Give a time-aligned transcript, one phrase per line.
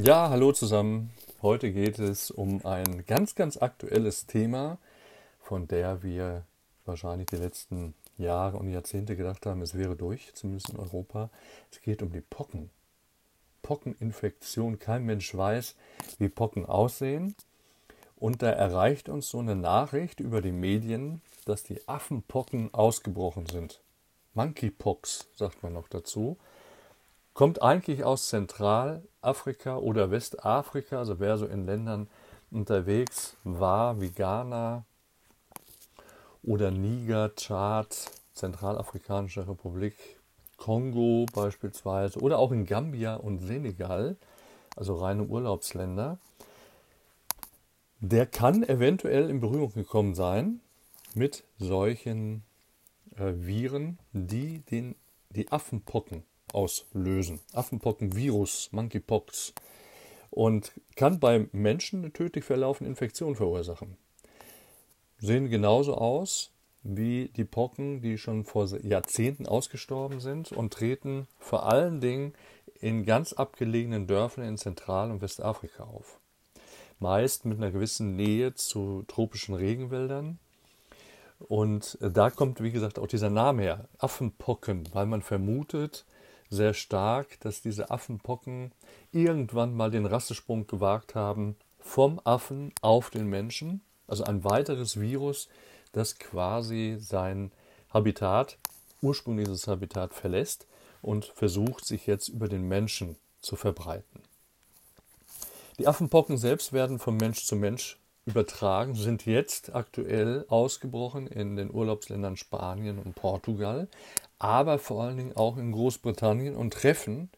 [0.00, 1.10] Ja, hallo zusammen.
[1.42, 4.78] Heute geht es um ein ganz, ganz aktuelles Thema,
[5.40, 6.44] von der wir
[6.84, 11.30] wahrscheinlich die letzten Jahre und Jahrzehnte gedacht haben, es wäre durch, zumindest in Europa.
[11.72, 12.70] Es geht um die Pocken.
[13.62, 14.78] Pockeninfektion.
[14.78, 15.74] Kein Mensch weiß,
[16.20, 17.34] wie Pocken aussehen.
[18.14, 23.80] Und da erreicht uns so eine Nachricht über die Medien, dass die Affenpocken ausgebrochen sind.
[24.34, 26.36] Monkeypox sagt man noch dazu.
[27.38, 32.08] Kommt eigentlich aus Zentralafrika oder Westafrika, also wer so in Ländern
[32.50, 34.84] unterwegs war, wie Ghana
[36.42, 39.94] oder Niger, Tschad, Zentralafrikanische Republik,
[40.56, 44.16] Kongo beispielsweise oder auch in Gambia und Senegal,
[44.74, 46.18] also reine Urlaubsländer,
[48.00, 50.58] der kann eventuell in Berührung gekommen sein
[51.14, 52.42] mit solchen
[53.14, 54.96] äh, Viren, die den,
[55.30, 57.40] die Affenpocken auslösen.
[57.52, 59.54] Affenpockenvirus, Monkeypox.
[60.30, 63.96] Und kann beim Menschen eine tödlich verlaufende Infektion verursachen.
[65.18, 71.66] Sehen genauso aus wie die Pocken, die schon vor Jahrzehnten ausgestorben sind und treten vor
[71.66, 72.34] allen Dingen
[72.80, 76.20] in ganz abgelegenen Dörfern in Zentral- und Westafrika auf.
[77.00, 80.38] Meist mit einer gewissen Nähe zu tropischen Regenwäldern.
[81.48, 86.04] Und da kommt, wie gesagt, auch dieser Name her, Affenpocken, weil man vermutet
[86.50, 88.72] sehr stark, dass diese Affenpocken
[89.12, 93.82] irgendwann mal den Rassesprung gewagt haben vom Affen auf den Menschen.
[94.06, 95.48] Also ein weiteres Virus,
[95.92, 97.52] das quasi sein
[97.90, 98.58] Habitat,
[99.02, 100.66] ursprüngliches Habitat verlässt
[101.02, 104.22] und versucht, sich jetzt über den Menschen zu verbreiten.
[105.78, 111.72] Die Affenpocken selbst werden von Mensch zu Mensch übertragen, sind jetzt aktuell ausgebrochen in den
[111.72, 113.88] Urlaubsländern Spanien und Portugal,
[114.38, 117.30] aber vor allen Dingen auch in Großbritannien und treffen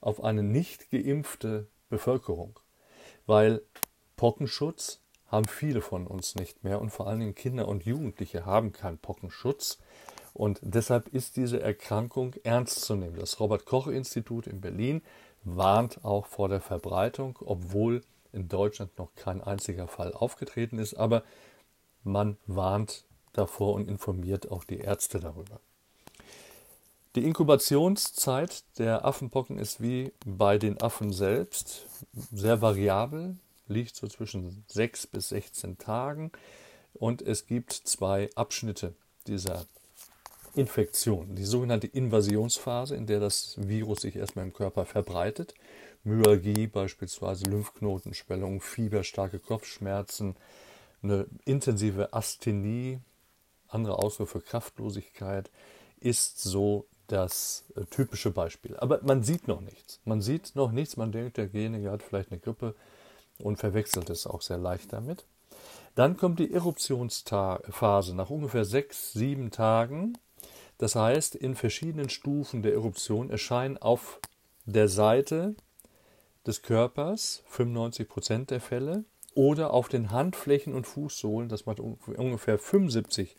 [0.00, 2.58] auf eine nicht geimpfte Bevölkerung,
[3.26, 3.62] weil
[4.16, 8.72] Pockenschutz haben viele von uns nicht mehr und vor allen Dingen Kinder und Jugendliche haben
[8.72, 9.78] keinen Pockenschutz.
[10.32, 13.18] Und deshalb ist diese Erkrankung ernst zu nehmen.
[13.18, 15.02] Das Robert Koch Institut in Berlin
[15.44, 18.02] warnt auch vor der Verbreitung, obwohl
[18.32, 21.22] in Deutschland noch kein einziger Fall aufgetreten ist, aber
[22.02, 25.60] man warnt davor und informiert auch die Ärzte darüber.
[27.14, 31.86] Die Inkubationszeit der Affenpocken ist wie bei den Affen selbst
[32.32, 33.36] sehr variabel
[33.68, 36.32] liegt so zwischen 6 bis 16 Tagen
[36.92, 38.94] und es gibt zwei Abschnitte
[39.28, 39.64] dieser
[40.56, 41.36] Infektion.
[41.36, 45.54] Die sogenannte Invasionsphase, in der das Virus sich erstmal im Körper verbreitet.
[46.02, 50.34] Myalgie beispielsweise, Lymphknotenschwellung, Fieber, starke Kopfschmerzen,
[51.00, 52.98] eine intensive Asthenie,
[53.68, 55.50] andere Ausdrücke für Kraftlosigkeit,
[56.00, 58.76] ist so das äh, typische Beispiel.
[58.76, 60.00] Aber man sieht noch nichts.
[60.04, 60.96] Man sieht noch nichts.
[60.96, 62.74] Man denkt, derjenige hat vielleicht eine Grippe
[63.38, 65.24] und verwechselt es auch sehr leicht damit.
[65.94, 70.18] Dann kommt die Eruptionsphase nach ungefähr sechs, sieben Tagen.
[70.78, 74.18] Das heißt, in verschiedenen Stufen der Eruption erscheinen auf
[74.64, 75.54] der Seite
[76.46, 79.04] des Körpers 95 Prozent der Fälle
[79.34, 83.36] oder auf den Handflächen und Fußsohlen, das macht ungefähr 75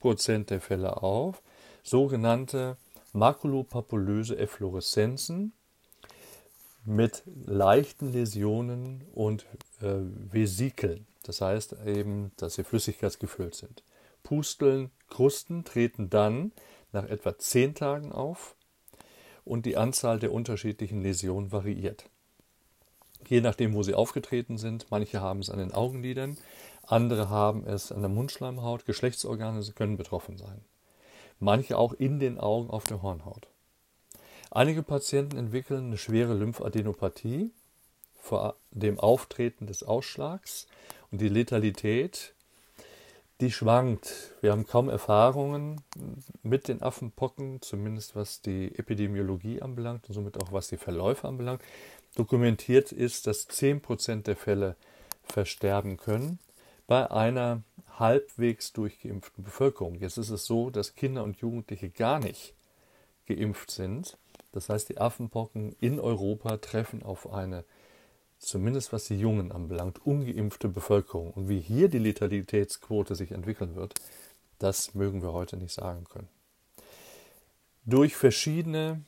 [0.00, 1.42] Prozent der Fälle auf,
[1.82, 2.76] sogenannte
[3.12, 5.52] makulopapulöse Effloreszenzen
[6.84, 9.46] mit leichten Läsionen und
[9.80, 9.96] äh,
[10.32, 11.06] Vesikeln.
[11.22, 13.82] Das heißt eben, dass sie flüssigkeitsgefüllt sind.
[14.22, 16.52] Pusteln, Krusten treten dann
[16.92, 18.54] nach etwa zehn Tagen auf
[19.44, 22.08] und die Anzahl der unterschiedlichen Läsionen variiert.
[23.26, 24.86] Je nachdem, wo sie aufgetreten sind.
[24.90, 26.38] Manche haben es an den Augenlidern,
[26.82, 30.62] andere haben es an der Mundschleimhaut, Geschlechtsorgane können betroffen sein.
[31.40, 33.48] Manche auch in den Augen auf der Hornhaut.
[34.50, 37.52] Einige Patienten entwickeln eine schwere Lymphadenopathie
[38.14, 40.66] vor dem Auftreten des Ausschlags
[41.10, 42.34] und die Letalität,
[43.40, 44.34] die schwankt.
[44.40, 45.82] Wir haben kaum Erfahrungen
[46.42, 51.62] mit den Affenpocken, zumindest was die Epidemiologie anbelangt und somit auch was die Verläufe anbelangt.
[52.16, 54.76] Dokumentiert ist, dass 10% der Fälle
[55.22, 56.40] versterben können
[56.88, 57.62] bei einer
[57.98, 59.94] halbwegs durchgeimpften Bevölkerung.
[59.94, 62.54] Jetzt ist es so, dass Kinder und Jugendliche gar nicht
[63.26, 64.18] geimpft sind
[64.52, 67.64] das heißt, die Affenpocken in Europa treffen auf eine,
[68.38, 71.32] zumindest was die Jungen anbelangt, ungeimpfte Bevölkerung.
[71.32, 73.94] Und wie hier die Letalitätsquote sich entwickeln wird,
[74.58, 76.28] das mögen wir heute nicht sagen können.
[77.84, 79.02] Durch verschiedene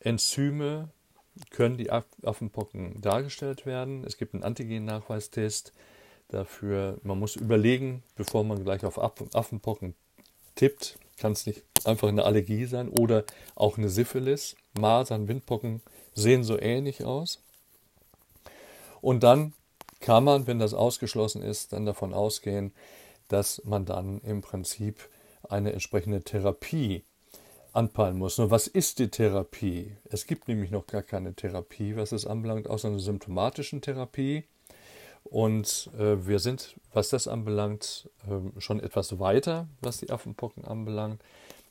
[0.00, 0.88] Enzyme
[1.50, 4.04] können die Affenpocken dargestellt werden.
[4.04, 5.72] Es gibt einen Antigen-Nachweistest
[6.28, 6.98] dafür.
[7.02, 9.94] Man muss überlegen, bevor man gleich auf Affenpocken
[10.54, 13.24] tippt, kann es nicht einfach eine Allergie sein oder
[13.54, 14.56] auch eine Syphilis.
[14.78, 15.80] Masern, Windpocken
[16.14, 17.40] sehen so ähnlich aus.
[19.00, 19.52] Und dann
[20.00, 22.72] kann man, wenn das ausgeschlossen ist, dann davon ausgehen,
[23.28, 25.08] dass man dann im Prinzip
[25.48, 27.04] eine entsprechende Therapie
[27.72, 28.38] anpeilen muss.
[28.38, 29.96] Nur was ist die Therapie?
[30.04, 34.44] Es gibt nämlich noch gar keine Therapie, was es anbelangt, außer einer symptomatischen Therapie.
[35.24, 41.22] Und äh, wir sind, was das anbelangt, äh, schon etwas weiter, was die Affenpocken anbelangt,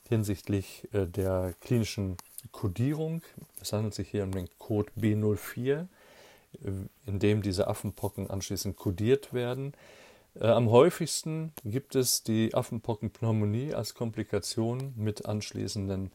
[0.08, 2.16] hinsichtlich äh, der klinischen
[2.52, 3.22] Kodierung.
[3.60, 5.86] Es handelt sich hier um den Code B04, äh,
[7.06, 9.72] in dem diese Affenpocken anschließend kodiert werden.
[10.38, 16.10] Äh, am häufigsten gibt es die Affenpockenpneumonie als Komplikation mit anschließenden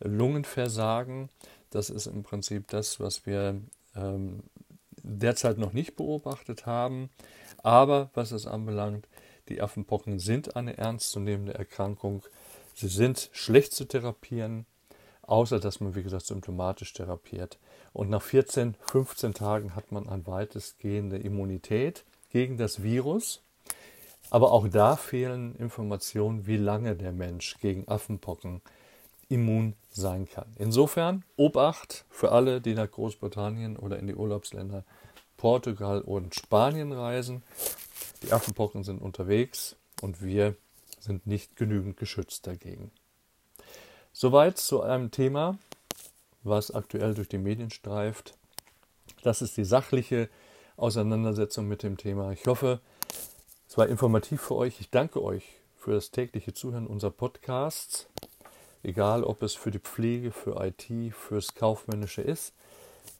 [0.00, 1.30] Lungenversagen.
[1.70, 3.60] Das ist im Prinzip das, was wir
[3.96, 4.42] ähm,
[5.02, 7.10] derzeit noch nicht beobachtet haben.
[7.62, 9.08] Aber was es anbelangt,
[9.48, 12.22] die Affenpocken sind eine ernstzunehmende Erkrankung.
[12.74, 14.66] Sie sind schlecht zu therapieren,
[15.22, 17.58] außer dass man, wie gesagt, symptomatisch therapiert.
[17.92, 23.42] Und nach 14, 15 Tagen hat man eine weitestgehende Immunität gegen das Virus.
[24.30, 28.62] Aber auch da fehlen Informationen, wie lange der Mensch gegen Affenpocken
[29.32, 30.52] immun sein kann.
[30.58, 34.84] Insofern Obacht für alle, die nach Großbritannien oder in die Urlaubsländer
[35.38, 37.42] Portugal und Spanien reisen.
[38.22, 40.54] Die Affenpocken sind unterwegs und wir
[41.00, 42.92] sind nicht genügend geschützt dagegen.
[44.12, 45.58] Soweit zu einem Thema,
[46.42, 48.34] was aktuell durch die Medien streift.
[49.22, 50.28] Das ist die sachliche
[50.76, 52.32] Auseinandersetzung mit dem Thema.
[52.32, 52.80] Ich hoffe,
[53.66, 54.78] es war informativ für euch.
[54.80, 55.44] Ich danke euch
[55.78, 58.06] für das tägliche Zuhören unserer Podcasts
[58.82, 62.54] egal ob es für die Pflege, für IT, fürs Kaufmännische ist.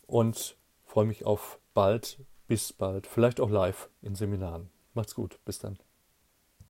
[0.06, 4.70] Und freue mich auf bald, bis bald, vielleicht auch live in Seminaren.
[4.94, 5.78] Macht's gut, bis dann.